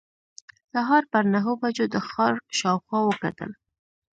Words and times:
سهار 0.71 1.03
پر 1.11 1.23
نهو 1.33 1.53
بجو 1.61 1.85
د 1.93 1.95
ښار 2.09 2.35
شاوخوا 2.59 2.99
وکتل. 3.05 3.51